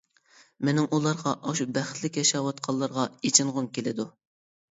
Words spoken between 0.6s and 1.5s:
مېنىڭ ئۇلارغا،